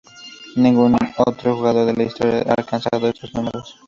[0.55, 3.77] Ningún otro jugador de la historia ha alcanzado estos números.